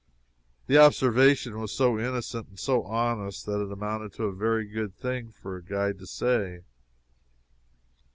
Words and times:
The 0.65 0.79
observation 0.79 1.59
was 1.59 1.71
so 1.71 1.99
innocent 1.99 2.47
and 2.47 2.59
so 2.59 2.81
honest 2.81 3.45
that 3.45 3.61
it 3.63 3.71
amounted 3.71 4.13
to 4.13 4.23
a 4.23 4.33
very 4.33 4.65
good 4.65 4.95
thing 4.95 5.29
for 5.29 5.55
a 5.57 5.63
guide 5.63 5.99
to 5.99 6.07
say. 6.07 6.61